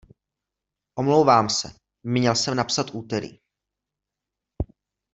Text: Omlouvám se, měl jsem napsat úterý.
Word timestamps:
Omlouvám 0.95 1.49
se, 1.49 1.73
měl 2.03 2.35
jsem 2.35 2.55
napsat 2.55 2.85
úterý. 2.93 3.39